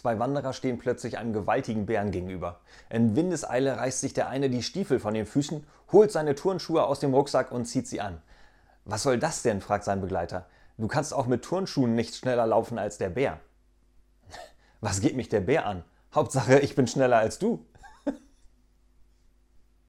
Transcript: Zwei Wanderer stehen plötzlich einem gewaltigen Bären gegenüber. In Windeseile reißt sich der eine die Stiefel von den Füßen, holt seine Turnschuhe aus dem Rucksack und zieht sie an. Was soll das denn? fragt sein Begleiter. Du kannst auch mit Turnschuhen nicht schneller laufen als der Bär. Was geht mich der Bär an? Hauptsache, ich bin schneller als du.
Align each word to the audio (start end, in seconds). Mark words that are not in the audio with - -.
Zwei 0.00 0.18
Wanderer 0.18 0.54
stehen 0.54 0.78
plötzlich 0.78 1.18
einem 1.18 1.34
gewaltigen 1.34 1.84
Bären 1.84 2.10
gegenüber. 2.10 2.60
In 2.88 3.16
Windeseile 3.16 3.76
reißt 3.76 4.00
sich 4.00 4.14
der 4.14 4.30
eine 4.30 4.48
die 4.48 4.62
Stiefel 4.62 4.98
von 4.98 5.12
den 5.12 5.26
Füßen, 5.26 5.66
holt 5.92 6.10
seine 6.10 6.34
Turnschuhe 6.34 6.84
aus 6.84 7.00
dem 7.00 7.12
Rucksack 7.12 7.52
und 7.52 7.66
zieht 7.66 7.86
sie 7.86 8.00
an. 8.00 8.22
Was 8.86 9.02
soll 9.02 9.18
das 9.18 9.42
denn? 9.42 9.60
fragt 9.60 9.84
sein 9.84 10.00
Begleiter. 10.00 10.46
Du 10.78 10.88
kannst 10.88 11.12
auch 11.12 11.26
mit 11.26 11.44
Turnschuhen 11.44 11.94
nicht 11.96 12.14
schneller 12.14 12.46
laufen 12.46 12.78
als 12.78 12.96
der 12.96 13.10
Bär. 13.10 13.40
Was 14.80 15.02
geht 15.02 15.16
mich 15.16 15.28
der 15.28 15.42
Bär 15.42 15.66
an? 15.66 15.84
Hauptsache, 16.14 16.60
ich 16.60 16.74
bin 16.74 16.86
schneller 16.86 17.18
als 17.18 17.38
du. 17.38 17.66